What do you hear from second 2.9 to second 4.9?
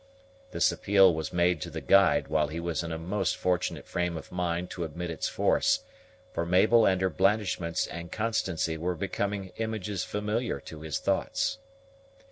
a most fortunate frame of mind to